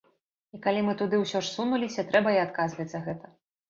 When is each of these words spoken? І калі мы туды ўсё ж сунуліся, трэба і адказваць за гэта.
І 0.57 0.59
калі 0.63 0.81
мы 0.87 0.95
туды 1.03 1.21
ўсё 1.25 1.43
ж 1.45 1.53
сунуліся, 1.55 2.09
трэба 2.11 2.29
і 2.41 2.45
адказваць 2.49 2.91
за 2.93 3.07
гэта. 3.09 3.37